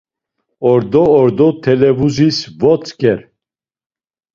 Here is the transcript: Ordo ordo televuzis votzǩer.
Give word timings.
Ordo 0.69 1.03
ordo 1.19 1.47
televuzis 1.67 2.37
votzǩer. 2.59 3.19